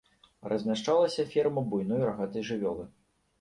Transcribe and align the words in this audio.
Размяшчалася 0.53 1.25
ферма 1.33 1.65
буйной 1.75 2.01
рагатай 2.07 2.47
жывёлы. 2.49 2.89